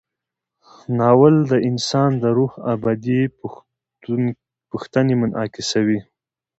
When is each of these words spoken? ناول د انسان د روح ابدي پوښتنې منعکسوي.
ناول 0.97 1.35
د 1.51 1.53
انسان 1.69 2.11
د 2.21 2.23
روح 2.37 2.53
ابدي 2.73 3.21
پوښتنې 4.69 5.13
منعکسوي. 5.21 5.99